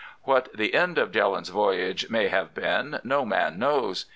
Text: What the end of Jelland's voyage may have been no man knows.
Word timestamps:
What 0.23 0.49
the 0.51 0.73
end 0.73 0.97
of 0.97 1.11
Jelland's 1.11 1.49
voyage 1.49 2.09
may 2.09 2.27
have 2.27 2.55
been 2.55 2.99
no 3.03 3.23
man 3.23 3.59
knows. 3.59 4.07